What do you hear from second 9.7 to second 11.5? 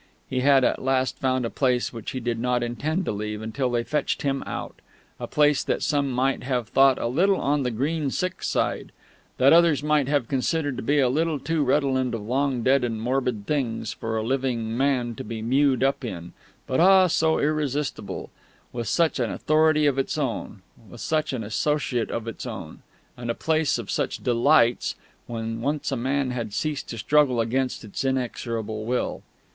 might have considered to be a little